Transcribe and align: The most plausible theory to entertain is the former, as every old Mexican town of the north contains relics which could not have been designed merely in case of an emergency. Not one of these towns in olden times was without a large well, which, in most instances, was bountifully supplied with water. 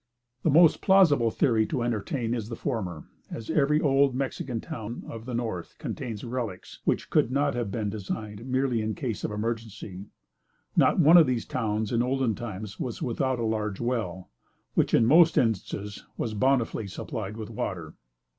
The 0.41 0.49
most 0.49 0.81
plausible 0.81 1.29
theory 1.29 1.67
to 1.67 1.83
entertain 1.83 2.33
is 2.33 2.49
the 2.49 2.55
former, 2.55 3.03
as 3.29 3.51
every 3.51 3.79
old 3.79 4.15
Mexican 4.15 4.59
town 4.59 5.03
of 5.07 5.27
the 5.27 5.35
north 5.35 5.75
contains 5.77 6.23
relics 6.23 6.79
which 6.85 7.11
could 7.11 7.29
not 7.29 7.53
have 7.53 7.69
been 7.69 7.91
designed 7.91 8.47
merely 8.47 8.81
in 8.81 8.95
case 8.95 9.23
of 9.23 9.29
an 9.29 9.35
emergency. 9.35 10.07
Not 10.75 10.97
one 10.99 11.17
of 11.17 11.27
these 11.27 11.45
towns 11.45 11.91
in 11.91 12.01
olden 12.01 12.33
times 12.33 12.79
was 12.79 13.03
without 13.03 13.37
a 13.37 13.45
large 13.45 13.79
well, 13.79 14.31
which, 14.73 14.95
in 14.95 15.05
most 15.05 15.37
instances, 15.37 16.03
was 16.17 16.33
bountifully 16.33 16.87
supplied 16.87 17.37
with 17.37 17.51
water. 17.51 17.93